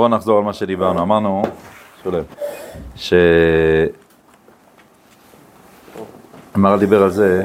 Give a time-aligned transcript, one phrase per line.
[0.00, 1.02] בואו נחזור על מה שדיברנו.
[1.02, 1.42] אמרנו,
[2.02, 2.22] שולם,
[2.96, 3.12] ש...
[6.56, 7.42] אמר דיבר על זה,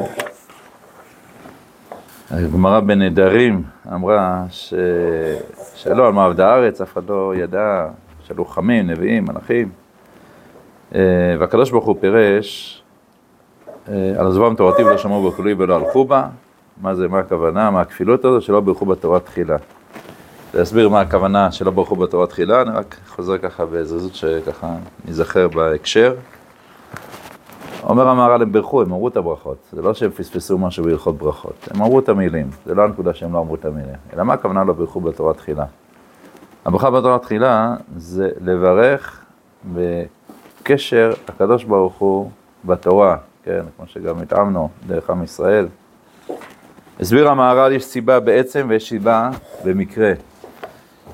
[2.32, 3.64] הגמרא בנדרים
[3.94, 4.74] אמרה ש...
[5.76, 7.88] שלא על מה עבדה הארץ, אף אחד לא ידע,
[8.24, 9.70] שאלו חכמים, נביאים, מלאכים.
[10.96, 11.02] אה,
[11.40, 12.82] והקדוש ברוך הוא פירש
[13.90, 16.28] אה, על עזבם תורתי ולא שמעו בכלוי ולא הלכו בה.
[16.82, 19.58] מה זה, מה הכוונה, מה הכפילות הזו, שלא ברכו בתורה תחילה.
[20.56, 26.16] להסביר מה הכוונה שלא ברכו בתורה תחילה, אני רק חוזר ככה בזריזות שככה ניזכר בהקשר.
[27.84, 29.58] אומר המהר"ל, הם בירכו, הם אמרו את הברכות.
[29.72, 31.68] זה לא שהם פספסו משהו בהלכות ברכות.
[31.72, 32.50] הם אמרו את המילים.
[32.66, 33.96] זה לא הנקודה שהם לא אמרו את המילים.
[34.14, 35.66] אלא מה הכוונה לא בירכו בתורה תחילה?
[36.66, 39.24] הברכה בתורה תחילה זה לברך
[39.74, 42.30] בקשר הקדוש ברוך הוא
[42.66, 45.68] בתורה, כן, כמו שגם התאמנו דרך עם ישראל.
[47.00, 49.30] הסביר המהר"ל, יש סיבה בעצם ויש סיבה
[49.66, 50.14] במקרה.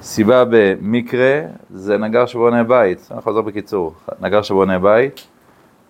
[0.01, 5.27] סיבה במקרה זה נגר שבונה בית, אני חוזר בקיצור, נגר שבונה בית,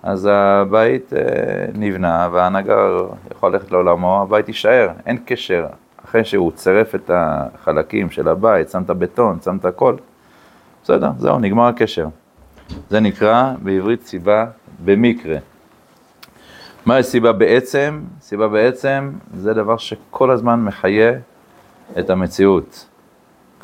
[0.03, 1.19] אז הבית אה,
[1.73, 5.65] נבנה והנגר יכול ללכת לעולמו, הבית יישאר, אין קשר.
[6.05, 9.95] אחרי שהוא צירף את החלקים של הבית, שם את הבטון, שם את הכל,
[10.83, 12.07] בסדר, זהו, נגמר הקשר.
[12.89, 14.45] זה נקרא בעברית סיבה
[14.85, 15.37] במקרה.
[16.85, 18.01] מה הסיבה בעצם?
[18.21, 21.13] סיבה בעצם זה דבר שכל הזמן מחיה
[21.99, 22.85] את המציאות,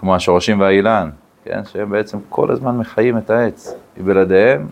[0.03, 1.09] השורשים והאילן,
[1.43, 1.61] כן?
[1.65, 3.75] שהם בעצם כל הזמן מחיים את העץ.
[4.03, 4.67] בלעדיהם,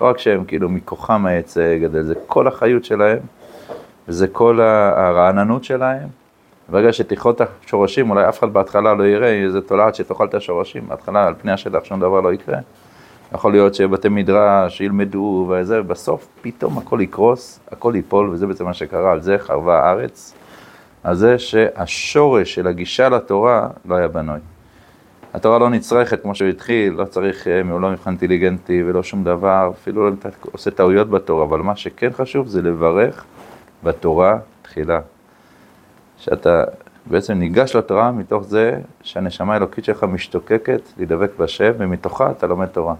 [0.00, 3.18] לא רק שהם כאילו מכוחם העץ גדל, זה כל החיות שלהם,
[4.08, 6.08] וזה כל הרעננות שלהם.
[6.68, 10.88] ברגע שתכרות את השורשים, אולי אף אחד בהתחלה לא יראה איזה תולעת שתאכל את השורשים,
[10.88, 12.58] בהתחלה על פני השטח שום דבר לא יקרה.
[13.34, 18.74] יכול להיות שבתי מדרש ילמדו וזה, ובסוף פתאום הכל יקרוס, הכל ייפול, וזה בעצם מה
[18.74, 20.34] שקרה, על זה חרבה הארץ,
[21.04, 24.40] על זה שהשורש של הגישה לתורה לא היה בנוי.
[25.34, 29.24] התורה לא נצרכת כמו שהוא התחיל, לא צריך, אה, הוא לא מבחן אינטליגנטי ולא שום
[29.24, 30.14] דבר, אפילו לא
[30.52, 33.24] עושה טעויות בתורה, אבל מה שכן חשוב זה לברך
[33.82, 35.00] בתורה תחילה.
[36.18, 36.64] שאתה
[37.06, 42.94] בעצם ניגש לתורה מתוך זה שהנשמה האלוקית שלך משתוקקת להידבק בשם, ומתוכה אתה לומד תורה.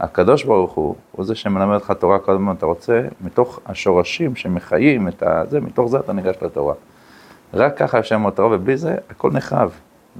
[0.00, 5.08] הקדוש ברוך הוא, הוא זה שמלמד אותך תורה כל הזמן, אתה רוצה, מתוך השורשים שמחיים
[5.08, 6.74] את זה, מתוך זה אתה ניגש לתורה.
[7.54, 9.70] רק ככה השם מאוד תורה, ובלי זה הכל נחרב.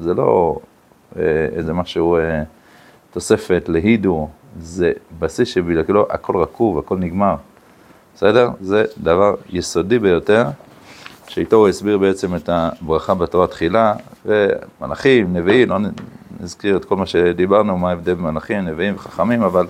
[0.00, 0.58] זה לא
[1.56, 2.42] איזה משהו, אה,
[3.10, 7.34] תוספת להידו, זה בסיס שבגללו הכל רקוב, הכל נגמר.
[8.14, 8.50] בסדר?
[8.60, 10.44] זה דבר יסודי ביותר,
[11.28, 13.94] שאיתו הוא הסביר בעצם את הברכה בתורה תחילה,
[14.26, 15.78] ומלאכים, נביאים, לא
[16.41, 19.66] נזכיר את כל מה שדיברנו, מה ההבדל בין מלאכים, נביאים וחכמים, אבל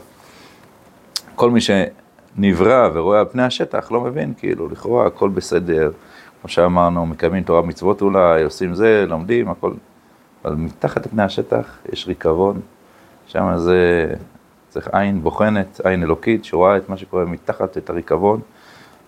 [1.35, 5.91] כל מי שנברא ורואה על פני השטח לא מבין, כאילו, לכאורה הכל בסדר,
[6.41, 9.73] כמו שאמרנו, מקיימים תורה מצוות אולי, עושים זה, לומדים, הכל,
[10.45, 12.61] אבל מתחת לפני השטח יש ריקבון,
[13.27, 14.11] שם זה
[14.69, 18.41] צריך עין בוחנת, עין אלוקית, שרואה את מה שקורה מתחת, את הריקבון,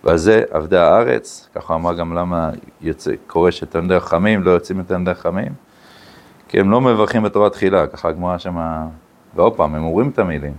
[0.03, 5.11] ועל זה עבדה הארץ, ככה אמר גם למה יוצא, קורה שתלמידי החכמים לא יוצאים לתלמידי
[5.11, 5.51] החכמים,
[6.47, 8.87] כי הם לא מברכים בתורה תחילה, ככה הגמרא שמה,
[9.35, 10.53] ועוד פעם, הם אומרים את המילים,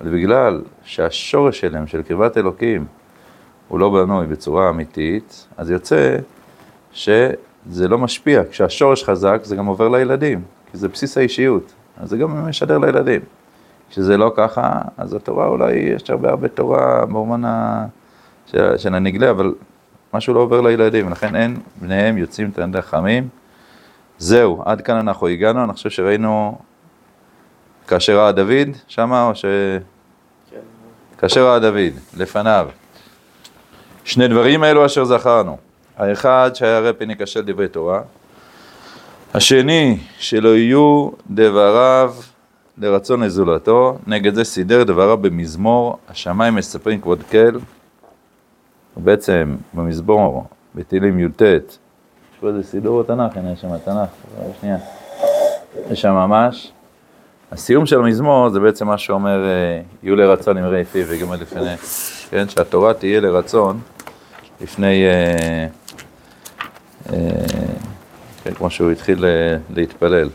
[0.00, 2.86] אבל בגלל שהשורש שלהם, של קרבת אלוקים,
[3.68, 6.16] הוא לא בנוי בצורה אמיתית, אז יוצא
[7.70, 8.42] שזה לא משפיע.
[8.50, 13.20] כשהשורש חזק, זה גם עובר לילדים, כי זה בסיס האישיות, אז זה גם משדר לילדים.
[13.90, 17.86] כשזה לא ככה, אז התורה אולי, יש הרבה הרבה תורה במובן ה...
[18.46, 19.54] של, של הנגלה, אבל
[20.14, 23.28] משהו לא עובר לילדים, ולכן אין בניהם יוצאים תלמידי חכמים.
[24.18, 26.58] זהו, עד כאן אנחנו הגענו, אני חושב שראינו
[27.86, 29.44] כאשר ראה דוד שמה, או ש...
[30.50, 30.56] כן.
[31.18, 32.68] כאשר ראה דוד, לפניו.
[34.04, 35.56] שני דברים האלו אשר זכרנו.
[35.96, 38.00] האחד, שהיה רפי ניכשל דברי תורה.
[39.34, 42.14] השני, שלא יהיו דבריו
[42.78, 47.58] לרצון לזולתו, נגד זה סידר דבריו במזמור, השמיים מספרים כבוד כל.
[48.96, 51.42] בעצם במזמור, בתהילים י"ט,
[52.40, 54.08] פה זה סידור התנ"ך, הנה יש שם התנ"ך,
[54.60, 54.76] שנייה.
[55.90, 56.72] יש שם ממש.
[57.52, 61.76] הסיום של המזמור זה בעצם מה שאומר, אה, יהיו לרצון אמרי פיו וגמל לפני,
[62.30, 63.80] כן, שהתורה תהיה לרצון
[64.60, 65.66] לפני, אה,
[68.54, 69.24] כמו שהוא התחיל
[69.70, 70.28] להתפלל.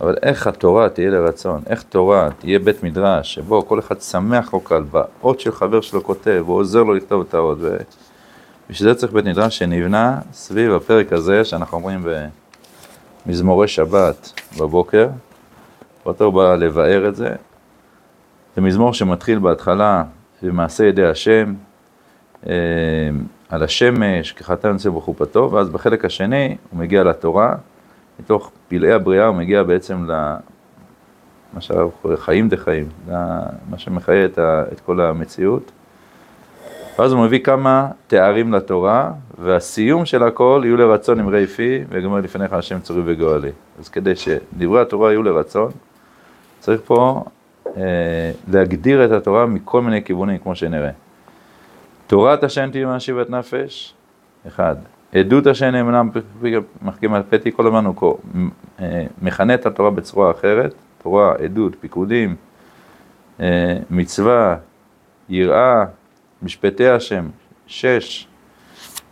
[0.00, 4.58] אבל איך התורה תהיה לרצון, איך תורה תהיה בית מדרש, שבו כל אחד שמח כל
[4.64, 7.58] כך באות של חבר שלו כותב, הוא עוזר לו לכתוב את האות.
[8.70, 12.06] בשביל זה צריך בית מדרש שנבנה סביב הפרק הזה, שאנחנו אומרים
[13.26, 15.08] במזמורי שבת בבוקר,
[16.06, 17.28] אותו בא לבאר את זה.
[18.56, 20.04] זה מזמור שמתחיל בהתחלה
[20.42, 21.54] במעשה ידי השם,
[22.46, 22.52] אה,
[23.48, 27.54] על השמש, כחתן יוצא בחופתו, ואז בחלק השני הוא מגיע לתורה,
[28.20, 30.06] מתוך פלאי הבריאה הוא מגיע בעצם
[31.54, 33.12] מה שהרב קורא חיים דחיים, זה
[33.70, 35.70] מה שמחיה את, ה, את כל המציאות.
[36.98, 42.52] ואז הוא מביא כמה תארים לתורה, והסיום של הכל יהיו לרצון אמרי פי, וגמר לפניך
[42.52, 43.50] השם צורי וגואלי.
[43.78, 45.70] אז כדי שדברי התורה יהיו לרצון,
[46.60, 47.24] צריך פה
[47.76, 50.90] אה, להגדיר את התורה מכל מיני כיוונים, כמו שנראה.
[52.08, 53.94] תורת השם תהיה מהשיבת נפש,
[54.46, 54.76] אחד.
[55.14, 56.02] עדות השם נאמנה
[56.82, 58.18] מחכים על פתי, כל הזמן הוא
[58.80, 62.36] אה, מכנה את התורה בצורה אחרת, תורה, עדות, פיקודים,
[63.40, 64.56] אה, מצווה,
[65.28, 65.84] יראה,
[66.42, 67.28] משפטי השם,
[67.66, 68.26] שש,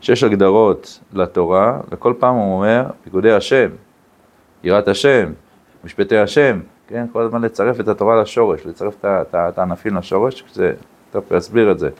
[0.00, 3.68] שש הגדרות לתורה, וכל פעם הוא אומר, פיקודי השם,
[4.64, 5.32] יראת השם,
[5.84, 10.72] משפטי השם, כן, כל הזמן לצרף את התורה לשורש, לצרף את הענפים לשורש, זה,
[11.10, 11.90] טוב, להסביר את זה.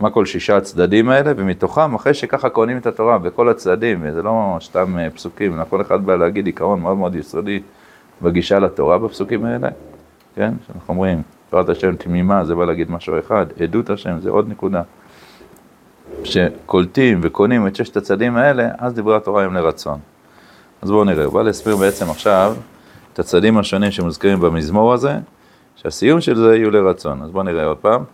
[0.00, 4.58] מה כל שישה הצדדים האלה, ומתוכם, אחרי שככה כהנים את התורה בכל הצדדים, וזה לא
[4.60, 7.60] סתם אה, פסוקים, אלא כל אחד בא להגיד עיקרון מאוד מאוד יסודי
[8.22, 9.68] בגישה לתורה בפסוקים האלה,
[10.34, 14.48] כן, שאנחנו אומרים, תורת השם תמימה, זה בא להגיד משהו אחד, עדות השם, זה עוד
[14.48, 14.82] נקודה.
[16.24, 19.98] שקולטים וקונים את ששת הצדדים האלה, אז דברי התורה הם לרצון.
[20.82, 22.54] אז בואו נראה, הוא בא להסביר בעצם עכשיו
[23.12, 25.18] את הצדדים השונים שמוזכרים במזמור הזה,
[25.76, 27.22] שהסיום של זה יהיו לרצון.
[27.22, 28.04] אז בואו נראה עוד פעם.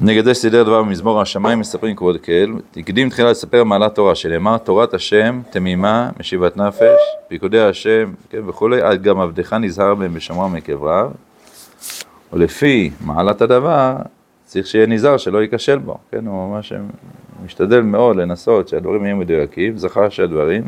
[0.00, 4.58] נגד זה שסידר דבר במזמור השמיים מספרים כבוד כאל, הקדים תחילה לספר מעלת תורה, שנאמר
[4.58, 10.52] תורת השם תמימה משיבת נפש, פיקודי השם כן, וכולי, עד גם עבדך נזהר בהם בשומרם
[10.52, 11.10] מקבריו,
[12.32, 13.96] ולפי מעלת הדבר
[14.44, 16.72] צריך שיהיה נזהר שלא ייכשל בו, כן, הוא ממש
[17.44, 20.62] משתדל מאוד לנסות שהדברים יהיו מדויקים, זכר שהדברים,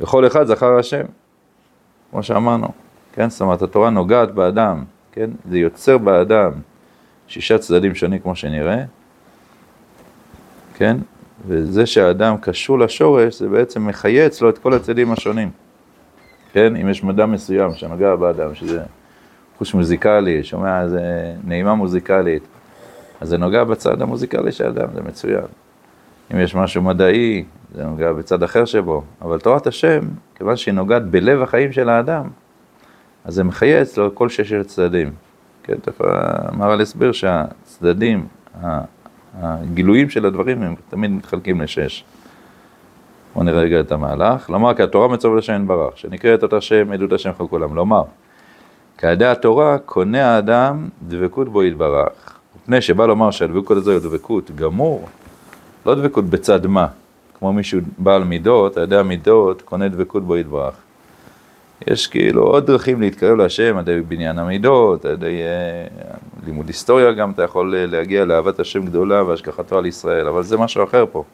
[0.00, 1.04] וכל אחד זכר השם,
[2.10, 2.68] כמו שאמרנו,
[3.12, 6.52] כן, זאת אומרת התורה נוגעת באדם, כן, זה יוצר באדם
[7.32, 8.84] שישה צדדים שונים כמו שנראה,
[10.74, 10.96] כן?
[11.46, 15.50] וזה שהאדם קשור לשורש, זה בעצם מחיה אצלו את כל הצדדים השונים.
[16.52, 16.76] כן?
[16.76, 18.82] אם יש מדע מסוים שנוגע באדם, שזה
[19.58, 21.00] חוש מוזיקלי, שומע איזה
[21.44, 22.42] נעימה מוזיקלית,
[23.20, 25.44] אז זה נוגע בצד המוזיקלי של האדם, זה מצוין.
[26.34, 27.44] אם יש משהו מדעי,
[27.74, 29.02] זה נוגע בצד אחר שבו.
[29.22, 30.00] אבל תורת השם,
[30.34, 32.28] כיוון שהיא נוגעת בלב החיים של האדם,
[33.24, 35.12] אז זה מחיה אצלו כל ששת הצדדים.
[35.62, 38.26] כן, תכף המהר"ל הסביר שהצדדים,
[39.40, 42.04] הגילויים של הדברים הם תמיד מתחלקים לשש.
[43.34, 44.50] בואו נראה רגע את המהלך.
[44.50, 47.74] לומר כי התורה מצווה לשם ברח, שנקראת את השם עדות השם כל כולם.
[47.74, 48.02] לומר,
[48.98, 52.38] כעדי התורה קונה האדם דבקות בו יתברך.
[52.56, 55.08] מפני שבא לומר שהדבקות הזו היא דבקות גמור,
[55.86, 56.86] לא דבקות בצד מה,
[57.38, 60.74] כמו מישהו בעל מידות, על ידי המידות קונה דבקות בו יתברך.
[61.90, 66.06] יש כאילו עוד דרכים להתקרב להשם, על ידי בניין המידות, על ידי אה,
[66.46, 70.58] לימוד היסטוריה גם אתה יכול אה, להגיע לאהבת השם גדולה והשגחתו על ישראל, אבל זה
[70.58, 71.24] משהו אחר פה.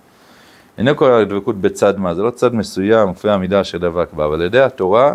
[0.78, 4.42] אינו קורא לדבקות בצד מה, זה לא צד מסוים, כפי המידה שדבק בה, אבל על
[4.42, 5.14] ידי התורה,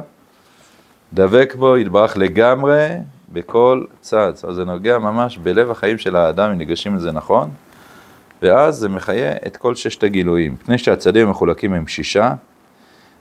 [1.14, 2.88] דבק בו, יתברך לגמרי
[3.34, 4.32] בכל צד.
[4.36, 7.50] זאת אומרת, זה נוגע ממש בלב החיים של האדם, אם ניגשים לזה נכון,
[8.42, 10.56] ואז זה מחיה את כל ששת הגילויים.
[10.62, 12.34] מפני שהצדים המחולקים הם שישה,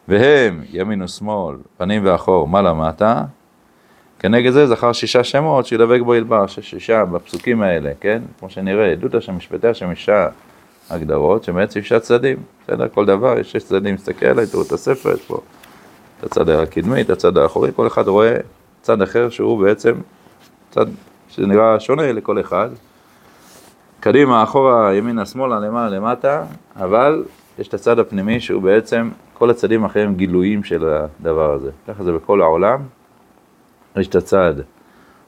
[0.08, 3.24] והם ימין ושמאל, פנים ואחור, מעלה מטה,
[4.18, 8.22] כנגד זה זכר שישה שמות שידבק בו ילבר, שישה בפסוקים האלה, כן?
[8.38, 10.28] כמו שנראה, עדות השם, משפטי השם, שישה
[10.90, 12.88] הגדרות, שבעצם שישה צדדים, בסדר?
[12.88, 15.40] כל דבר, יש שש צדדים, מסתכל עליי, תראו את הספר, יש פה
[16.18, 18.36] את הצד הקדמי, את הצד האחורי, כל אחד רואה
[18.82, 19.92] צד אחר שהוא בעצם
[20.70, 20.86] צד
[21.28, 22.68] שנראה שונה לכל אחד.
[24.00, 26.44] קדימה, אחורה, ימינה, שמאלה, למעלה, למטה,
[26.76, 27.24] אבל
[27.58, 29.10] יש את הצד הפנימי שהוא בעצם
[29.42, 31.70] כל הצדדים האחרים הם גילויים של הדבר הזה.
[31.88, 32.82] ככה זה בכל העולם.
[33.96, 34.54] יש את הצד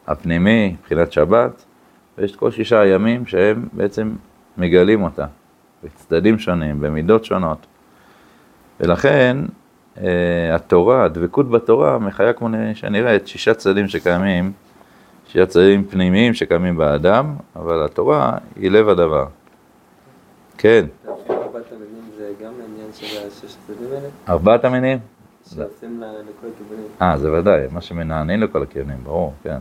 [0.06, 1.64] הפנימי, מבחינת שבת,
[2.18, 4.14] ויש את כל שישה הימים שהם בעצם
[4.58, 5.26] מגלים אותה,
[5.84, 7.66] בצדדים שונים, במידות שונות.
[8.80, 9.36] ולכן
[9.98, 14.52] אה, התורה, הדבקות בתורה, מחיה כמו שנראה את שישה צדדים שקיימים,
[15.26, 19.26] שישה צדדים פנימיים שקיימים באדם, אבל התורה היא לב הדבר.
[20.58, 20.84] כן.
[24.28, 24.98] ארבעת המינים?
[27.02, 29.58] אה, זה ודאי, מה שמנענעים לכל הכיוונים, ברור, כן.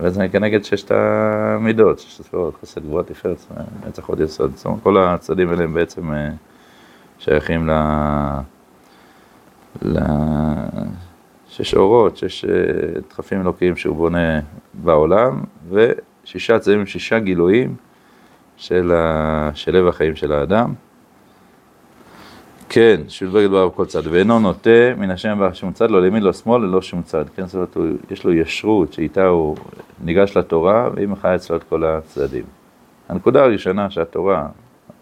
[0.00, 3.38] בעצם היא כנגד ששת המידות, ששת הספירות, חסד, גבוהה, תפארת,
[3.88, 4.56] נצח עוד יסוד.
[4.56, 6.28] זאת אומרת, כל הצדדים האלה הם בעצם אה,
[7.18, 7.72] שייכים ל...
[9.82, 12.50] לשש אורות, שש אה,
[13.10, 14.40] דחפים אלוקיים שהוא בונה
[14.74, 17.76] בעולם, ושישה צדדים, שישה גילויים
[18.56, 19.50] של, ה...
[19.54, 20.74] של לב החיים של האדם.
[22.68, 26.32] כן, שילבג דבר בכל צד, ואינו נוטה מן השם ברך שום צד, לא לימין, לא
[26.32, 27.24] שמאל, ללא שום צד.
[27.36, 29.56] כן, זאת אומרת, יש לו ישרות שאיתה הוא
[30.04, 32.44] ניגש לתורה, והיא מחיה אצלו את כל הצדדים.
[33.08, 34.46] הנקודה הראשונה שהתורה,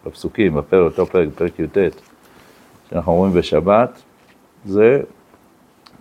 [0.06, 1.78] בפסוקים, בפרק, אותו פרק, פרק י"ט,
[2.90, 4.02] שאנחנו אומרים בשבת,
[4.64, 5.00] זה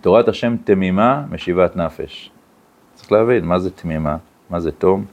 [0.00, 2.30] תורת השם תמימה משיבת נפש.
[2.94, 4.16] צריך להבין מה זה תמימה,
[4.50, 5.04] מה זה תום,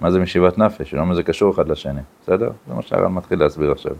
[0.00, 2.50] מה זה משיבת נפש, ולמה זה קשור אחד לשני, בסדר?
[2.68, 3.92] זה מה שהר"ן מתחיל להסביר עכשיו.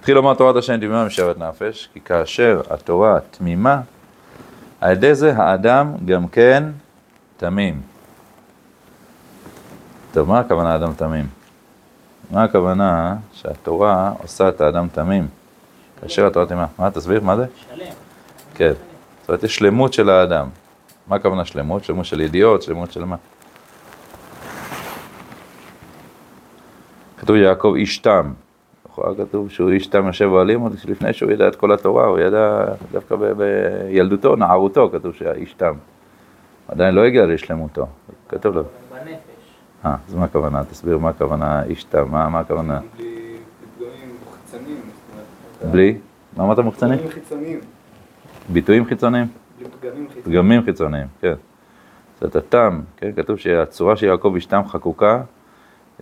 [0.00, 3.80] התחיל לומר תורת השם תמימה משיבת נפש, כי כאשר התורה תמימה,
[4.80, 6.64] על ידי זה האדם גם כן
[7.36, 7.82] תמים.
[10.12, 11.26] טוב, מה הכוונה אדם תמים?
[12.30, 15.28] מה הכוונה שהתורה עושה את האדם תמים?
[16.00, 16.66] כאשר התורה תמימה.
[16.78, 17.46] מה, תסביר, מה זה?
[17.70, 17.86] שלם.
[18.54, 18.72] כן.
[19.20, 20.48] זאת אומרת, יש שלמות של האדם.
[21.06, 21.84] מה הכוונה שלמות?
[21.84, 23.16] שלמות של ידיעות, שלמות של מה?
[27.18, 28.32] כתוב יעקב איש תם.
[29.00, 32.18] לכאורה כתוב שהוא איש תם יושב אוהלים, עוד לפני שהוא ידע את כל התורה, הוא
[32.18, 35.74] ידע דווקא בילדותו, נערותו, כתוב שהיה איש תם.
[36.68, 37.86] עדיין לא הגיע לשלמותו,
[38.28, 38.62] כתוב לו.
[38.62, 39.08] בנפש.
[39.84, 40.64] אה, אז מה הכוונה?
[40.64, 42.80] תסביר מה הכוונה איש תם, מה, מה הכוונה?
[42.96, 43.36] בלי
[43.78, 44.80] פגמים מוחצנים.
[45.72, 45.98] בלי?
[46.36, 46.98] מה אמרת מוחצנים?
[46.98, 47.60] פגמים חיצוניים.
[48.48, 49.26] ביטויים חיצוניים?
[49.58, 50.24] בלי פגמים חיצוניים.
[50.24, 51.34] פגמים חיצוניים, כן.
[52.14, 55.22] זאת אומרת, התם, כן, כתוב שהצורה של יעקב איש תם חקוקה,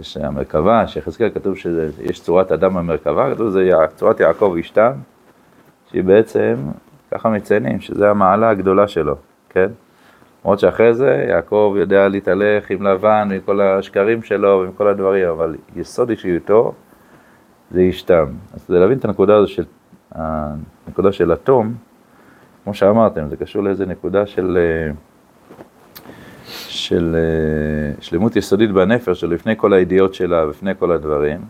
[0.01, 4.93] יש המרכבה, שיחזקאל כתוב שיש צורת אדם במרכבה, כתוב שזה צורת יעקב איש תם,
[5.91, 6.57] שהיא בעצם,
[7.11, 9.15] ככה מציינים, שזו המעלה הגדולה שלו,
[9.49, 9.67] כן?
[10.45, 15.29] למרות שאחרי זה יעקב יודע להתהלך עם לבן ועם כל השקרים שלו ועם כל הדברים,
[15.29, 16.73] אבל יסוד אישיותו
[17.71, 18.27] זה איש תם.
[18.55, 19.65] אז כדי להבין את הנקודה הזו של,
[20.13, 21.75] הנקודה של התום,
[22.65, 24.59] כמו שאמרתם, זה קשור לאיזה נקודה של,
[26.89, 27.17] של
[28.01, 31.41] שלמות יסודית בנפש, של לפני כל הידיעות שלה ולפני כל הדברים.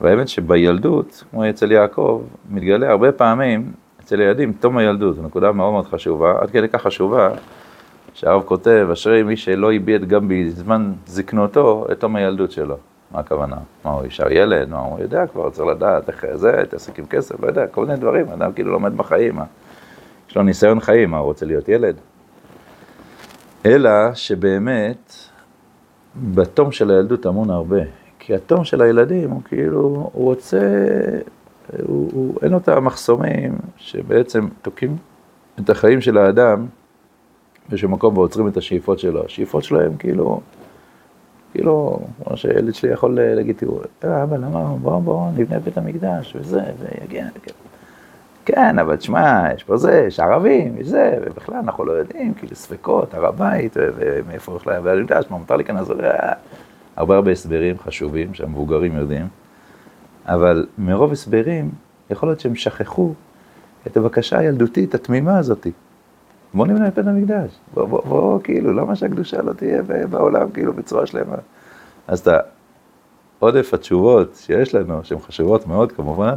[0.00, 5.72] והאמת שבילדות, כמו אצל יעקב, מתגלה הרבה פעמים אצל ילדים, תום הילדות, זו נקודה מאוד
[5.72, 7.30] מאוד חשובה, עד כדי כך חשובה,
[8.14, 12.76] שהרב כותב, אשרי מי שלא איבד גם בזמן זקנותו את תום הילדות שלו.
[13.10, 13.56] מה הכוונה?
[13.84, 14.68] מה, הוא ישר ילד?
[14.68, 17.98] מה, הוא יודע כבר, צריך לדעת איך זה, תעסק עם כסף, לא יודע, כל מיני
[17.98, 19.44] דברים, אדם כאילו לומד בחיים, מה?
[20.30, 21.96] יש לו ניסיון חיים, מה, הוא רוצה להיות ילד?
[23.66, 25.14] אלא שבאמת,
[26.34, 27.80] בתום של הילדות טמון הרבה.
[28.18, 30.60] כי התום של הילדים הוא כאילו, הוא רוצה,
[31.82, 34.96] הוא, הוא, אין לו את המחסומים שבעצם תוקעים
[35.60, 36.66] את החיים של האדם
[37.68, 39.24] באיזשהו מקום ועוצרים את השאיפות שלו.
[39.24, 40.40] השאיפות שלו הם כאילו,
[41.52, 46.36] כאילו, כמו שילד שלי יכול להגיד, תראו, אה, אבא, למה, בואו, בואו, נבנה בית המקדש,
[46.36, 47.26] וזה, ויגיע,
[48.54, 52.56] כן, אבל תשמע, יש פה זה, יש ערבים, יש זה, ובכלל אנחנו לא יודעים, כאילו
[52.56, 55.88] ספקות, הר הבית, ומאיפה הולך לבית המקדש, מה מותר להיכנס,
[56.96, 59.26] הרבה הרבה הסברים חשובים שהמבוגרים יודעים,
[60.26, 61.70] אבל מרוב הסברים,
[62.10, 63.12] יכול להיות שהם שכחו
[63.86, 65.72] את הבקשה הילדותית, התמימה הזאתי.
[66.54, 67.58] בוא נבנה את בית המקדש.
[67.74, 71.36] בוא, בוא, בוא, כאילו, למה שהקדושה לא תהיה בעולם, כאילו, בצורה שלמה?
[72.08, 72.38] אז אתה,
[73.38, 76.34] עודף התשובות שיש לנו, שהן חשובות מאוד כמובן,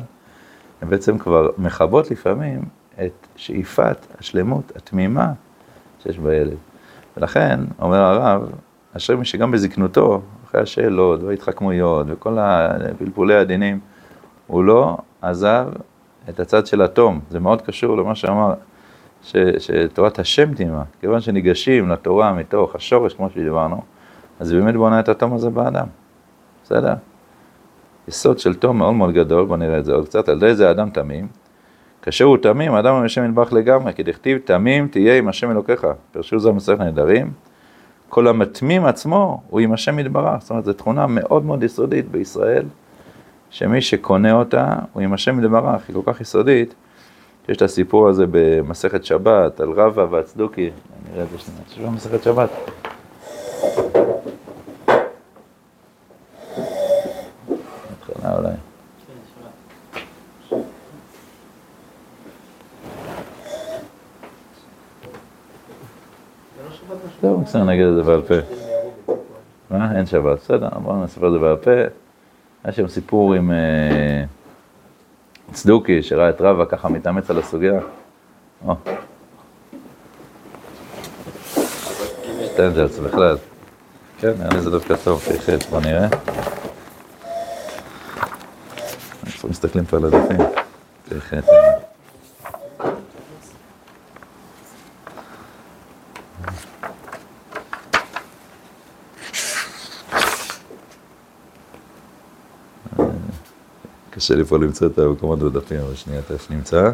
[0.83, 2.61] הן בעצם כבר מכבות לפעמים
[3.05, 5.31] את שאיפת השלמות התמימה
[6.03, 6.57] שיש בילד.
[7.17, 8.51] ולכן, אומר הרב,
[8.97, 13.79] אשרי מי שגם בזקנותו, אחרי השאלות וההתחכמויות וכל הפלפולי הדינים,
[14.47, 15.67] הוא לא עזב
[16.29, 17.19] את הצד של התום.
[17.29, 18.53] זה מאוד קשור למה שאמר
[19.21, 23.81] ש, שתורת השם תימה, כיוון שניגשים לתורה מתוך השורש, כמו שדיברנו,
[24.39, 25.87] אז באמת בונה את התום הזה באדם,
[26.63, 26.93] בסדר?
[28.07, 30.67] יסוד של תום מאוד מאוד גדול, בוא נראה את זה עוד קצת, על ידי זה
[30.67, 31.27] האדם תמים.
[32.01, 35.87] כאשר הוא תמים, האדם עם השם נדבך לגמרי, כי דכתיב תמים תהיה עם השם אלוקיך,
[36.11, 37.31] פרשו זה במסכת נהדרים.
[38.09, 42.65] כל המתמים עצמו הוא עם השם יתברך, זאת אומרת, זו תכונה מאוד מאוד יסודית בישראל,
[43.49, 46.73] שמי שקונה אותה הוא עם השם יתברך, היא כל כך יסודית,
[47.49, 50.69] יש את הסיפור הזה במסכת שבת, על רבא והצדוקי,
[51.11, 52.49] נראה את זה שנייה, תשמע מסכת שבת.
[57.91, 58.53] התחלה אולי.
[67.53, 68.33] בסדר, נגיד את זה בעל פה.
[69.69, 69.97] מה?
[69.97, 71.71] אין שבת, בסדר, בואו נספר את זה בעל פה.
[72.63, 73.51] היה שם סיפור עם...
[75.51, 77.79] צדוקי, שראה את רבא ככה מתאמץ על הסוגיה.
[82.45, 83.37] שטיינזלץ בכלל.
[84.17, 86.07] כן, נראה לי זה דווקא טוב, פ"ח, בוא נראה.
[89.25, 90.37] אנחנו מסתכלים פה על הדפים.
[91.09, 91.33] פ"ח.
[104.23, 106.91] קשה לי פה למצוא את המקומות בדפים, אבל שנייה, תכף נמצא.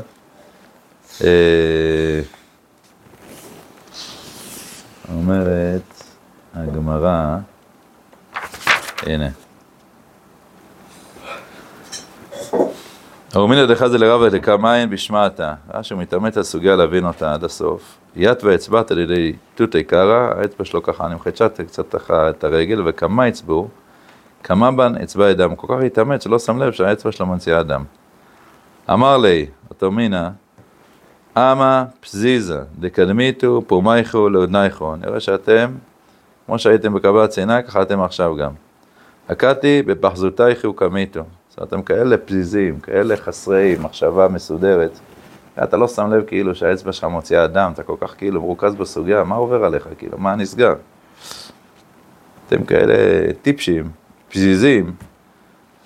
[1.24, 2.22] אה,
[5.16, 5.82] אומרת
[6.54, 7.38] הגמרא,
[9.04, 9.30] הנה.
[13.36, 15.54] אורמינא דחזה לרבה דקמיים בשמעתה.
[15.74, 17.98] רש"י מתאמץ על סוגיה להבין אותה עד הסוף.
[18.16, 23.68] ית ואצבעת על ידי תותי קרא, האצבע שלו ככה נמחצ'ת קצת את הרגל, וכמה אצבעו,
[24.50, 25.56] כמה בן אצבע ידם.
[25.56, 27.84] כל כך התאמץ שלא שם לב שהאצבע שלו מנציאה אדם.
[28.90, 30.32] אמר לי, אותו מינה,
[31.38, 34.96] אמה פזיזה דקדמיתו פומייכו לאודנייכו.
[34.96, 35.72] נראה שאתם,
[36.46, 38.52] כמו שהייתם בקבלת סיני, ככה אתם עכשיו גם.
[39.30, 41.24] הכתי בפחזותייכו קמיתו.
[41.50, 45.00] זאת אומרת, אתם כאלה פזיזים, כאלה חסרי מחשבה מסודרת.
[45.64, 49.24] אתה לא שם לב כאילו שהאצבע שלך מוציאה דם, אתה כל כך כאילו מרוכז בסוגיה,
[49.24, 50.74] מה עובר עליך, כאילו, מה נסגר?
[52.48, 52.94] אתם כאלה
[53.42, 53.90] טיפשים,
[54.30, 54.92] פזיזים,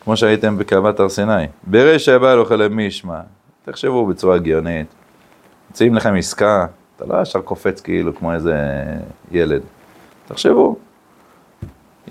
[0.04, 1.48] כמו שהייתם בקרבת הר סיני.
[1.64, 3.20] בריש הבא אוכל למי ישמע,
[3.66, 4.88] תחשבו בצורה הגיונית.
[5.72, 8.56] מציעים לכם עסקה, אתה לא ישר קופץ כאילו כמו איזה
[9.32, 9.62] ילד.
[10.28, 10.76] תחשבו,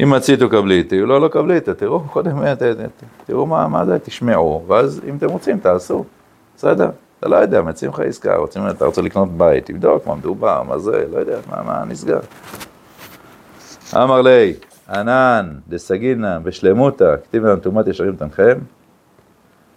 [0.03, 2.43] אם מציתו קבליתי, לא, לא קבליתי, תראו קודם,
[3.27, 6.05] תראו מה, מה זה, תשמעו, ואז אם אתם רוצים, תעשו,
[6.57, 6.91] בסדר?
[7.19, 10.79] אתה לא יודע, מציעים לך עסקה, רוצים, אתה רוצה לקנות בית, תבדוק מה מדובר, מה
[10.79, 12.21] זה, לא יודע, מה, מה נסגר.
[13.95, 14.55] אמר לי,
[14.93, 18.59] ענן דסגינא בשלמותא, כתיב לנו תאומת ישרים תנחם.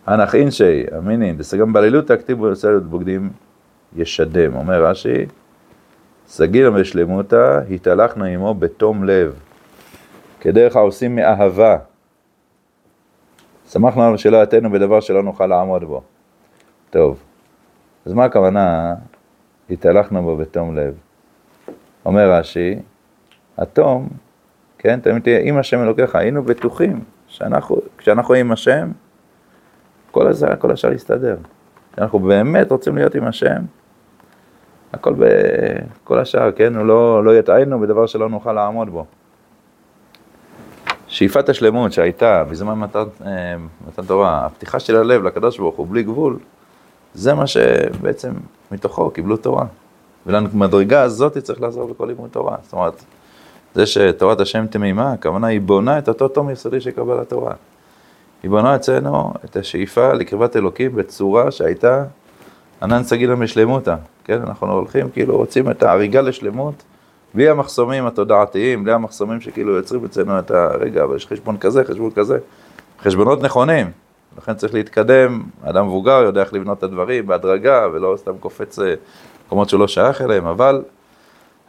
[0.06, 3.30] הנח אינשי, אמינין, דסגם בלילותא, כתיב בסלת בוגדים
[3.96, 4.56] ישדם.
[4.56, 5.26] אומר רש"י,
[6.28, 9.40] סגינא בשלמותא, התהלכנו עמו בתום לב,
[10.40, 11.78] כדרך העושים מאהבה.
[13.70, 16.02] שמחנו לנו שלא יתנו בדבר שלא נוכל לעמוד בו.
[16.90, 17.20] טוב,
[18.06, 18.96] אז מה הכוונה
[19.70, 20.94] התהלכנו בו בתום לב?
[22.06, 22.80] אומר רש"י,
[23.58, 24.10] התום
[24.86, 28.92] כן, תמיד תהיה עם השם אלוקיך, היינו בטוחים שאנחנו, כשאנחנו עם השם,
[30.12, 31.38] כל השאר, כל השאר יסתדר.
[31.94, 33.62] כשאנחנו באמת רוצים להיות עם השם,
[34.94, 35.26] הכל ב...
[36.04, 39.06] כל השאר, כן, הוא לא, לא יטענו בדבר שלא נוכל לעמוד בו.
[41.08, 43.56] שאיפת השלמות שהייתה בזמן מתן, אה,
[43.88, 46.40] מתן תורה, הפתיחה של הלב לקדוש ברוך הוא בלי גבול,
[47.14, 48.32] זה מה שבעצם
[48.72, 49.66] מתוכו קיבלו תורה.
[50.26, 52.58] ולמדרגה הזאת צריך לעזור בכל לימוד תורה.
[52.64, 53.04] זאת אומרת,
[53.76, 57.54] זה שתורת השם תמימה, הכוונה היא בונה את אותו תום יסודי של קבלת תורה.
[58.44, 62.04] היא בונה אצלנו את השאיפה לקרבת אלוקים בצורה שהייתה
[62.82, 64.42] ענן סגילה משלמותה, כן?
[64.42, 66.84] אנחנו הולכים, כאילו רוצים את ההריגה לשלמות,
[67.34, 72.12] בלי המחסומים התודעתיים, בלי המחסומים שכאילו יוצרים אצלנו את הרגע, אבל יש חשבון כזה, חשבון
[72.12, 72.38] כזה,
[73.02, 73.92] חשבונות נכונים,
[74.38, 79.70] לכן צריך להתקדם, אדם מבוגר יודע איך לבנות את הדברים בהדרגה, ולא סתם קופץ למקומות
[79.70, 80.82] שהוא לא שייך אליהם, אבל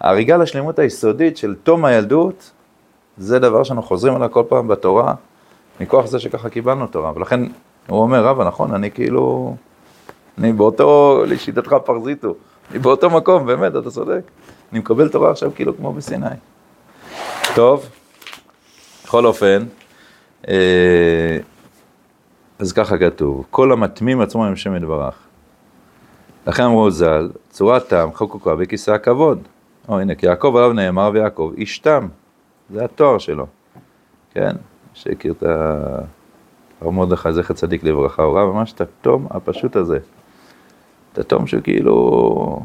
[0.01, 2.51] ההריגה לשלמות היסודית של תום הילדות,
[3.19, 5.15] זה דבר שאנחנו חוזרים עליו כל פעם בתורה,
[5.81, 7.13] מכוח זה שככה קיבלנו תורה.
[7.17, 7.41] ולכן
[7.87, 9.55] הוא אומר, רבא, נכון, אני כאילו,
[10.39, 12.35] אני באותו, לשיטתך פרזיטו,
[12.71, 14.23] אני באותו מקום, באמת, אתה צודק.
[14.73, 16.27] אני מקבל תורה עכשיו כאילו כמו בסיני.
[17.55, 17.89] טוב,
[19.05, 19.65] בכל אופן,
[20.49, 21.39] אה,
[22.59, 25.15] אז ככה כתוב, כל המטמים עצמו הם שם יתברך.
[26.47, 29.39] לכן אמרו ז"ל, צורת טעם חוקוקה בכיסא הכבוד.
[29.89, 32.09] או הנה, כי יעקב עליו נאמר ויעקב איש תם,
[32.71, 33.47] זה התואר שלו,
[34.31, 34.57] כן?
[34.95, 39.99] שהכיר את הרב מרדכי זכר צדיק לברכה, הוא ראה ממש את התום הפשוט הזה.
[41.13, 42.61] את התום שכאילו,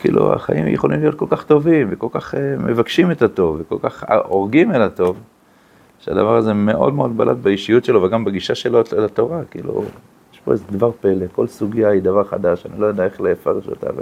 [0.00, 4.04] כאילו החיים יכולים להיות כל כך טובים, וכל כך uh, מבקשים את הטוב, וכל כך
[4.24, 5.16] הורגים אל הטוב,
[5.98, 9.84] שהדבר הזה מאוד מאוד בלט באישיות שלו וגם בגישה שלו לתורה, כאילו,
[10.32, 13.68] יש פה איזה דבר פלא, כל סוגיה היא דבר חדש, אני לא יודע איך לפרש
[13.68, 13.86] אותה.
[13.96, 14.00] ו...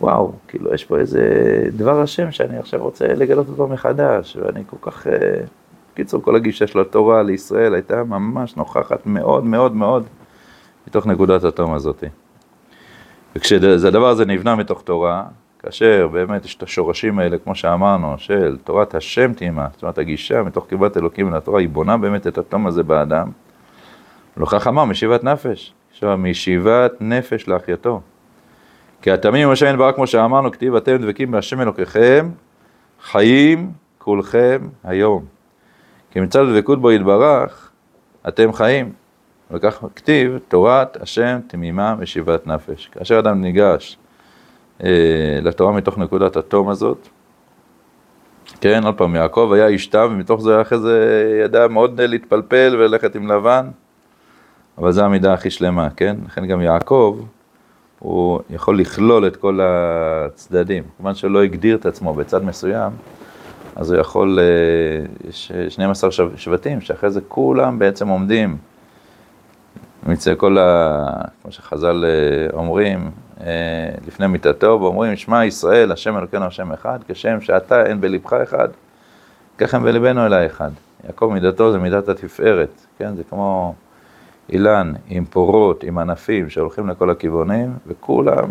[0.00, 1.22] וואו, כאילו יש פה איזה
[1.76, 5.06] דבר השם שאני עכשיו רוצה לגלות אותו מחדש, ואני כל כך...
[5.94, 10.06] בקיצור, כל הגישה של התורה לישראל הייתה ממש נוכחת מאוד מאוד מאוד
[10.86, 12.04] מתוך נקודת התום הזאת.
[13.36, 15.24] וכשהדבר הזה נבנה מתוך תורה,
[15.58, 20.42] כאשר באמת יש את השורשים האלה, כמו שאמרנו, של תורת השם תימה, זאת אומרת הגישה
[20.42, 23.28] מתוך קרבת אלוקים לתורה, היא בונה באמת את התום הזה באדם.
[24.36, 28.00] לא חכמה משיבת נפש, עכשיו משיבת נפש להחייתו.
[29.04, 32.30] כי התמים אשר אין ברק כמו שאמרנו, כתיב אתם דבקים בהשם אלוקיכם,
[33.02, 35.24] חיים כולכם היום.
[36.10, 37.70] כי מצד דבקות בו יתברך,
[38.28, 38.92] אתם חיים.
[39.50, 42.88] וכך כתיב, תורת השם תמימה משיבת נפש.
[42.92, 43.96] כאשר אדם ניגש
[44.84, 47.08] אה, לתורה מתוך נקודת התום הזאת,
[48.60, 53.16] כן, עוד פעם, יעקב היה איש תם, ומתוך זה אחרי זה ידע מאוד להתפלפל וללכת
[53.16, 53.68] עם לבן,
[54.78, 56.16] אבל זו המידה הכי שלמה, כן?
[56.26, 57.20] לכן גם יעקב,
[58.04, 60.84] הוא יכול לכלול את כל הצדדים.
[60.96, 62.92] כיוון שלא הגדיר את עצמו בצד מסוים,
[63.76, 68.56] אז הוא יכול, אה, יש 12 שבטים, שאחרי זה כולם בעצם עומדים.
[70.06, 71.00] מצד כל ה...
[71.42, 73.46] כמו שחז"ל אה, אומרים, אה,
[74.06, 78.68] לפני מיתתו, ואומרים, שמע ישראל, השם אלוקינו השם אחד, כשם שאתה אין בלבך אחד,
[79.58, 80.70] ככה הם בלבנו אלי אחד.
[81.06, 83.16] יעקב מידתו זה מידת התפארת, כן?
[83.16, 83.74] זה כמו
[84.52, 88.50] אילן עם פורות, עם ענפים שהולכים לכל הכיוונים, וכולם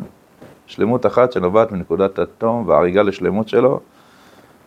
[0.66, 3.80] שלמות אחת שנובעת מנקודת התום וההריגה לשלמות שלו,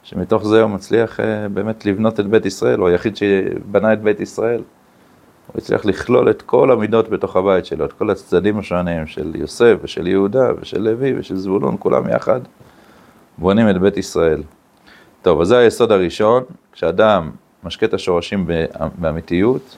[0.03, 4.21] שמתוך זה הוא מצליח אה, באמת לבנות את בית ישראל, הוא היחיד שבנה את בית
[4.21, 4.63] ישראל.
[5.47, 9.75] הוא הצליח לכלול את כל המידות בתוך הבית שלו, את כל הצדדים השונים של יוסף
[9.83, 12.41] ושל יהודה ושל לוי ושל זבולון, כולם יחד
[13.39, 14.43] בונים את בית ישראל.
[15.23, 17.31] טוב, אז זה היסוד הראשון, כשאדם
[17.65, 18.47] משקה את השורשים
[18.99, 19.77] באמיתיות,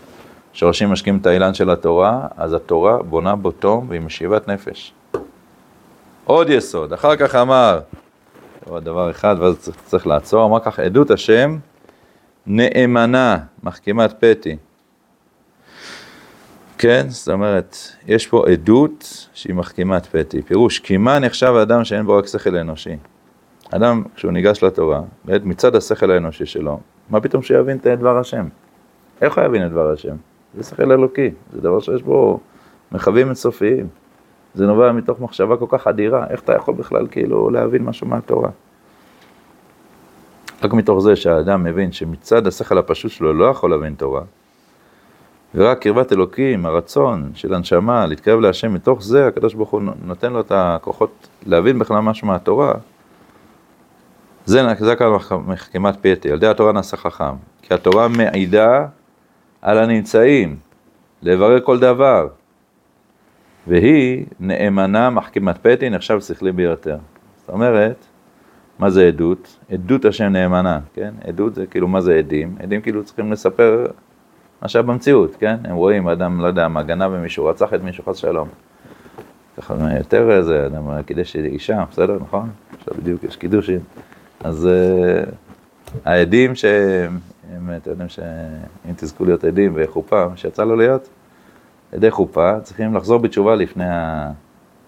[0.52, 4.92] שורשים משקים את האילן של התורה, אז התורה בונה בו תום והיא משיבת נפש.
[6.24, 7.80] עוד יסוד, אחר כך אמר,
[8.64, 11.58] עוד דבר אחד ואז צריך, צריך לעצור, אמר כך, עדות השם
[12.46, 14.56] נאמנה, מחכימת פתי.
[16.78, 20.42] כן, זאת אומרת, יש פה עדות שהיא מחכימת פתי.
[20.42, 22.96] פירוש, כי מה נחשב האדם שאין בו רק שכל אנושי?
[23.70, 26.80] אדם, כשהוא ניגש לתורה, מצד השכל האנושי שלו,
[27.10, 28.48] מה פתאום שיבין את דבר השם?
[29.20, 30.16] איך הוא יבין את דבר השם?
[30.54, 32.40] זה שכל אלוקי, זה דבר שיש בו
[32.92, 33.86] מרחבים אינסופיים.
[34.54, 38.50] זה נובע מתוך מחשבה כל כך אדירה, איך אתה יכול בכלל כאילו להבין משהו מהתורה?
[40.62, 44.22] רק מתוך זה שהאדם מבין שמצד השכל הפשוט שלו לא יכול להבין תורה,
[45.54, 50.40] ורק קרבת אלוקים, הרצון של הנשמה להתקרב להשם, מתוך זה הקדוש ברוך הוא נותן לו
[50.40, 52.74] את הכוחות להבין בכלל משהו מהתורה.
[54.44, 55.06] זה, זה כאן
[55.46, 58.86] מחכמת על ידי התורה נעשה חכם, כי התורה מעידה
[59.62, 60.56] על הנמצאים,
[61.22, 62.28] לברר כל דבר,
[63.66, 66.98] והיא נאמנה מחכמת פייטי, נחשב שכלי ביותר.
[67.36, 68.04] זאת אומרת,
[68.78, 69.58] מה זה עדות?
[69.70, 71.14] עדות השם נאמנה, כן?
[71.24, 72.56] עדות זה כאילו, מה זה עדים?
[72.60, 73.86] עדים כאילו צריכים לספר
[74.62, 75.56] מה שהיה במציאות, כן?
[75.64, 78.48] הם רואים אדם, לא יודע מה, גנב ממישהו, רצח את מישהו, חס שלום.
[79.56, 82.50] ככה יותר איזה, אדם קידש אישה, בסדר, נכון?
[82.78, 83.80] עכשיו בדיוק יש קידושים.
[84.40, 85.30] אז uh,
[86.04, 87.18] העדים שהם,
[87.76, 91.08] אתם יודעים שאם תזכו להיות עדים בחופה, שיצא לו להיות,
[91.92, 94.30] עדי חופה, צריכים לחזור בתשובה לפני ה...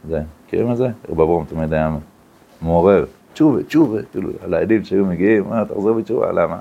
[0.09, 0.89] זה, מכירים את זה?
[1.09, 1.97] רב אברום תמיד היה
[2.63, 6.59] מעורר, תשובה, תשובה, כאילו, על העדים שהיו מגיעים, מה, תחזור בתשובה, למה?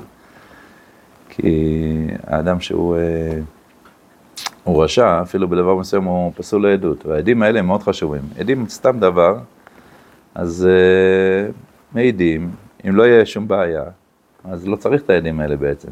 [1.30, 3.40] כי האדם שהוא אה,
[4.64, 8.22] הוא רשע, אפילו בדבר מסוים הוא פסול לעדות, והעדים האלה הם מאוד חשובים.
[8.40, 9.38] עדים סתם דבר,
[10.36, 11.52] אז uh,
[11.96, 12.52] מעידים,
[12.88, 13.84] אם לא יהיה שום בעיה,
[14.44, 15.90] אז לא צריך את העדים האלה בעצם,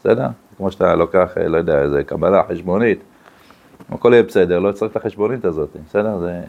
[0.00, 0.26] בסדר?
[0.56, 2.98] כמו שאתה לוקח, אה, לא יודע, איזה קבלה חשבונית,
[3.90, 6.18] הכל יהיה בסדר, לא צריך את החשבונית הזאת, בסדר?
[6.18, 6.40] זה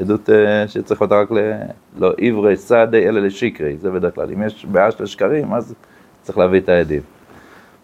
[0.00, 1.52] עדות uh, שצריך אותה רק ל...
[1.98, 4.32] לא עברי סעדי אלא לשקרי, זה בדרך כלל.
[4.32, 5.74] אם יש בעיה של שקרים, אז
[6.22, 7.02] צריך להביא את העדים.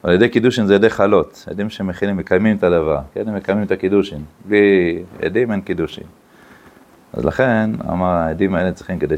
[0.02, 3.70] על ידי קידושין זה ידי חלות, עדים שמכינים, מקיימים את הדבר, כן, הם מקיימים את
[3.70, 6.04] הקידושין, בלי עדים אין קידושין.
[7.12, 9.14] אז לכן, אמר, העדים האלה צריכים כדי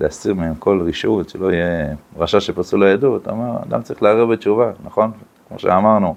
[0.00, 5.10] להסיר מהם כל רישות, שלא יהיה רשע שפסול לעדות, אמר, אדם צריך לערער בתשובה, נכון?
[5.48, 6.14] כמו שאמרנו,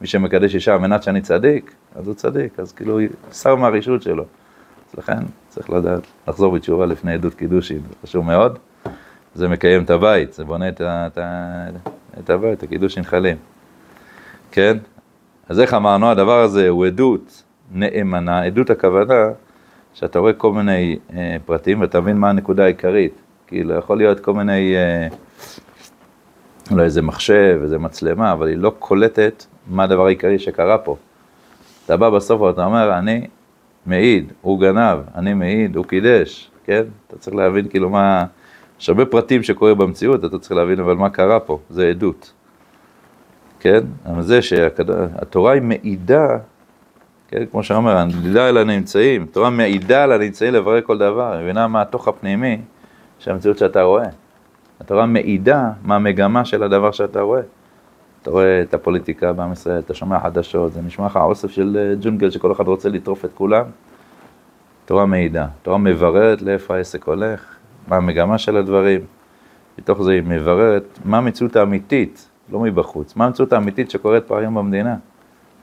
[0.00, 2.98] מי שמקדש אישה על מנת שאני צדיק, אז הוא צדיק, אז כאילו,
[3.32, 4.24] שר מהרישות שלו.
[4.92, 5.18] אז לכן,
[5.48, 8.58] צריך לדעת, לחזור בתשובה לפני עדות קידושין, זה חשוב מאוד.
[9.34, 11.18] זה מקיים את הבית, זה בונה את, את,
[12.18, 13.36] את הבית, את הקידושין חלים.
[14.50, 14.76] כן?
[15.48, 17.42] אז איך אמרנו, הדבר הזה הוא עדות
[17.72, 19.28] נאמנה, עדות הכוונה
[19.94, 23.12] שאתה רואה כל מיני אה, פרטים ואתה מבין מה הנקודה העיקרית.
[23.46, 25.08] כאילו, יכול להיות כל מיני, אה,
[26.70, 30.96] אולי איזה מחשב, איזה מצלמה, אבל היא לא קולטת מה הדבר העיקרי שקרה פה.
[31.84, 33.26] אתה בא בסוף ואתה אומר, אני
[33.86, 36.82] מעיד, הוא גנב, אני מעיד, הוא קידש, כן?
[37.06, 38.24] אתה צריך להבין כאילו מה,
[38.80, 42.32] יש הרבה פרטים שקורה במציאות, אתה צריך להבין אבל מה קרה פה, זה עדות.
[43.60, 43.80] כן?
[44.06, 46.28] אבל זה שהתורה היא מעידה,
[47.28, 47.44] כן?
[47.50, 51.82] כמו שאומר, הנדידה על הנמצאים, התורה מעידה על הנמצאים לברר כל דבר, היא מבינה מה
[51.82, 52.58] התוך הפנימי
[53.18, 54.06] של המציאות שאתה רואה.
[54.82, 57.40] התורה מעידה מה המגמה של הדבר שאתה רואה.
[58.22, 61.94] אתה רואה את הפוליטיקה בעם ישראל, אתה שומע חדשות, זה נשמע לך אוסף של אה,
[62.00, 63.64] ג'ונגל שכל אחד רוצה לטרוף את כולם.
[64.84, 67.44] תורה מעידה, תורה מבררת לאיפה העסק הולך,
[67.88, 69.00] מה המגמה של הדברים,
[69.78, 73.16] מתוך זה היא מבררת מה המציאות האמיתית לא מבחוץ.
[73.16, 74.96] מה המציאות האמיתית שקורית פה היום במדינה?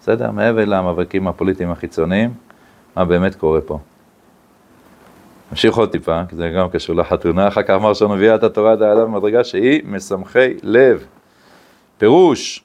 [0.02, 0.32] בסדר?
[0.32, 2.30] מעבר למאבקים הפוליטיים החיצוניים,
[2.96, 3.80] מה באמת קורה פה.
[5.52, 8.72] נמשיך עוד טיפה, כי זה גם קשור לחתונה, אחר כך אמר שאנו מביאה את התורה
[8.72, 11.06] עד האדם במדרגה שהיא משמחי לב.
[11.98, 12.64] פירוש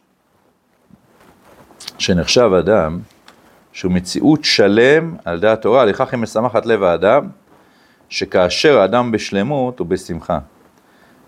[1.99, 2.99] שנחשב אדם
[3.73, 7.29] שהוא מציאות שלם על דעת תורה, לכך היא משמחת לב האדם,
[8.09, 10.38] שכאשר האדם בשלמות הוא בשמחה.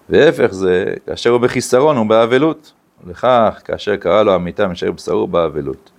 [0.08, 2.72] והפך זה, כאשר הוא בחיסרון הוא באבלות.
[3.06, 5.90] לכך, כאשר קרא לו המיטה משאר בשרו באבלות.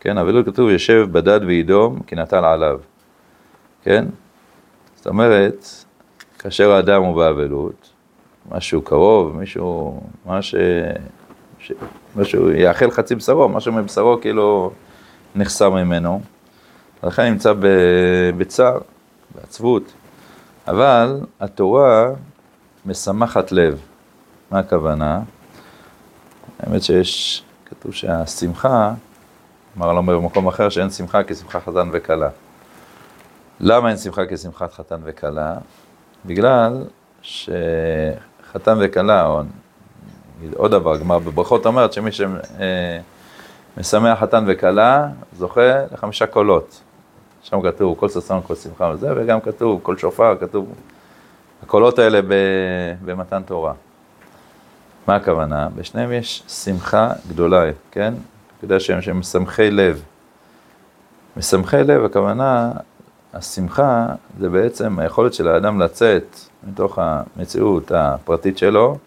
[0.00, 2.78] כן, אבלות כתוב יושב בדד וידום כי נטל עליו.
[3.82, 4.04] כן?
[5.04, 5.66] זאת אומרת,
[6.38, 7.90] כאשר האדם הוא באבלות,
[8.50, 10.54] משהו קרוב, מישהו, מה ש...
[12.16, 14.70] משהו יאכל חצי בשרו, משהו מבשרו כאילו
[15.34, 16.20] נחסר ממנו.
[17.02, 17.52] לכן נמצא
[18.36, 18.78] בצער,
[19.34, 19.92] בעצבות.
[20.68, 22.10] אבל התורה
[22.86, 23.80] משמחת לב.
[24.50, 25.20] מה הכוונה?
[26.60, 28.94] האמת שיש, כתוב שהשמחה,
[29.76, 32.28] אמר לא במקום אחר שאין שמחה כשמחה חתן וכלה.
[33.60, 35.54] למה אין שמחה כשמחת חתן וכלה?
[36.26, 36.84] בגלל
[37.22, 39.42] שחתן וכלה, או
[40.56, 42.10] עוד דבר, גמר בברכות אומרת שמי
[43.76, 46.80] שמשמח חתן וכלה זוכה לחמישה קולות.
[47.42, 50.74] שם כתוב כל ששון, כל שמחה וזה, וגם כתוב כל שופר, כתוב
[51.62, 52.20] הקולות האלה
[53.04, 53.72] במתן תורה.
[55.08, 55.68] מה הכוונה?
[55.76, 58.14] בשניהם יש שמחה גדולה, כן?
[58.60, 60.02] כדאי שהם משמחי לב.
[61.36, 62.72] משמחי לב, הכוונה,
[63.34, 64.06] השמחה
[64.38, 66.36] זה בעצם היכולת של האדם לצאת
[66.68, 68.98] מתוך המציאות הפרטית שלו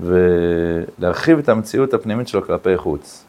[0.00, 3.24] ולהרחיב את המציאות הפנימית שלו כלפי חוץ.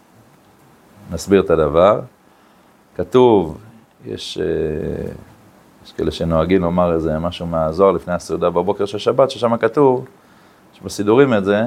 [1.11, 2.01] נסביר את הדבר.
[2.95, 3.57] כתוב,
[4.05, 5.11] יש, אה,
[5.85, 10.05] יש כאלה שנוהגים לומר איזה משהו מהזוהר לפני הסעודה בבוקר של שבת, ששם כתוב,
[10.73, 11.61] יש בסידורים את זה,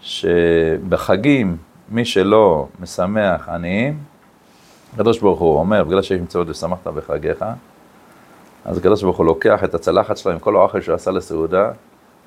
[0.00, 1.56] שבחגים
[1.88, 3.98] מי שלא משמח עניים,
[4.94, 7.44] הקדוש ברוך הוא אומר, בגלל שיש מצוות ושמחת בחגיך,
[8.64, 11.70] אז הקדוש ברוך הוא לוקח את הצלחת שלו עם כל האוכל שהוא עשה לסעודה,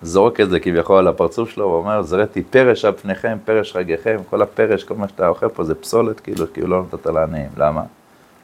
[0.02, 4.42] זורק את זה כביכול על הפרצוף שלו, ואומר, זרעתי פרש על פניכם, פרש חגיכם, כל
[4.42, 7.50] הפרש, כל מה שאתה אוכל פה זה פסולת, כאילו, כאילו לא נתת לעניים.
[7.58, 7.84] למה?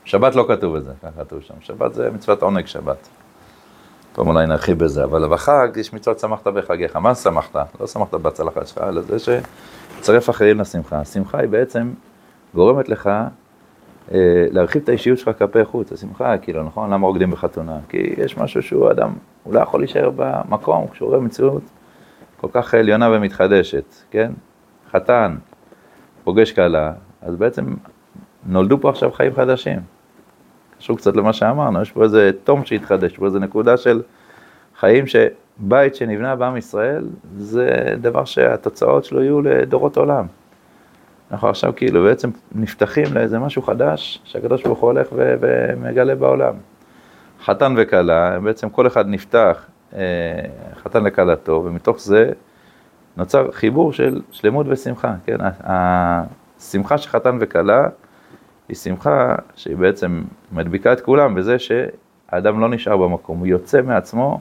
[0.06, 1.54] שבת לא כתוב את זה, ככה כתוב שם.
[1.62, 3.08] שבת זה מצוות עונג שבת.
[4.14, 6.96] פעם אולי נרחיב בזה, אבל בחג יש מצוות שמחת בחגיך.
[6.96, 7.68] מה שמחת?
[7.80, 11.00] לא שמחת בצלחת שלך, אלא זה שצרף אחרים לשמחה.
[11.00, 11.92] השמחה היא בעצם
[12.56, 13.10] גורמת לך
[14.52, 15.92] להרחיב את האישיות שלך כלפי חוץ.
[15.92, 16.94] השמחה, כאילו, נכון?
[16.94, 17.80] למה רוקדים בחתונה?
[17.90, 21.64] כי יש משהו שהוא אדם, הוא לא יכול להישאר במקום כשהוא רואה מציאות
[22.42, 24.32] כל כך עליונה ומתחדשת, כן?
[24.92, 25.36] חתן,
[26.24, 27.66] פוגש כלה, אז בעצם
[28.46, 29.80] נולדו פה עכשיו חיים חדשים.
[30.78, 34.02] קשור קצת למה שאמרנו, יש פה איזה תום שהתחדש, יש פה איזה נקודה של
[34.80, 40.26] חיים שבית שנבנה בעם ישראל, זה דבר שהתוצאות שלו יהיו לדורות עולם.
[41.32, 46.54] אנחנו עכשיו כאילו בעצם נפתחים לאיזה משהו חדש שהקדוש ברוך הוא הולך ומגלה בעולם.
[47.44, 50.00] חתן וכלה, בעצם כל אחד נפתח, אה,
[50.76, 52.32] חתן לכלתו, ומתוך זה
[53.18, 55.38] נוצר חיבור של שלמות ושמחה, כן?
[55.64, 57.88] השמחה של חתן וכלה
[58.70, 64.40] היא שמחה שהיא בעצם מדביקה את כולם בזה שהאדם לא נשאר במקום, הוא יוצא מעצמו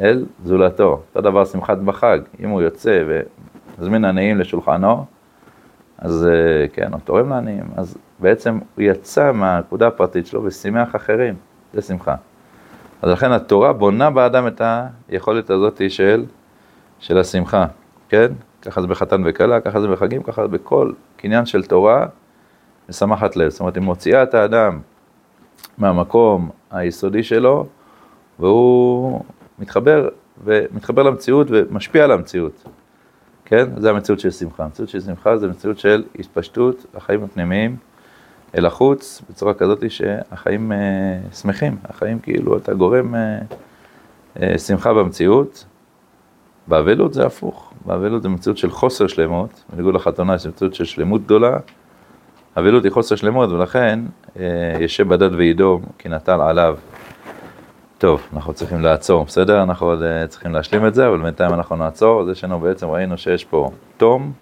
[0.00, 1.02] אל זולתו.
[1.08, 3.02] אותו דבר שמחת בחג, אם הוא יוצא
[3.78, 5.04] ומזמין עניים לשולחנו,
[6.04, 11.34] אז אה, כן, הוא תורם לעניים, אז בעצם הוא יצא מהנקודה הפרטית שלו ושימח אחרים,
[11.72, 12.14] זה שמחה.
[13.02, 14.62] אז לכן התורה בונה באדם את
[15.08, 16.24] היכולת הזאת של,
[16.98, 17.66] של השמחה,
[18.08, 18.32] כן?
[18.62, 22.06] ככה זה בחתן וכלה, ככה זה בחגים, ככה זה בכל קניין של תורה.
[22.88, 23.48] משמחת לב.
[23.48, 24.80] זאת אומרת, היא מוציאה את האדם
[25.78, 27.66] מהמקום היסודי שלו,
[28.38, 29.20] והוא
[29.58, 30.08] מתחבר,
[30.44, 32.64] ומתחבר למציאות ומשפיע על המציאות.
[33.44, 33.64] כן?
[33.76, 34.64] זה המציאות של שמחה.
[34.64, 37.76] המציאות של שמחה זה מציאות של התפשטות החיים הפנימיים
[38.58, 40.78] אל החוץ, בצורה כזאת שהחיים אה,
[41.32, 43.38] שמחים, החיים כאילו אתה גורם אה,
[44.42, 45.64] אה, שמחה במציאות.
[46.66, 51.24] באבלות זה הפוך, באבלות זה מציאות של חוסר שלמות, בניגוד לחתונה יש מציאות של שלמות
[51.24, 51.58] גדולה,
[52.56, 54.00] אבלות היא חוסר שלמות, ולכן
[54.36, 54.42] אה,
[54.80, 56.76] ישב בדד וידום, כי נטל עליו.
[58.04, 59.62] טוב, אנחנו צריכים לעצור, בסדר?
[59.62, 62.22] אנחנו עוד אה, צריכים להשלים את זה, אבל בינתיים אנחנו נעצור.
[62.22, 64.32] אז יש לנו בעצם, ראינו שיש פה תום,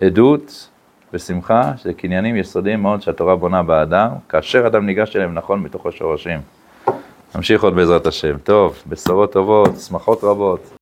[0.00, 0.68] עדות
[1.12, 6.40] ושמחה, שזה קניינים יסודיים מאוד שהתורה בונה באדם, כאשר אדם ניגש אליהם נכון מתוך השורשים.
[7.34, 8.38] נמשיך עוד בעזרת השם.
[8.38, 10.76] טוב, בשורות טובות, שמחות רבות.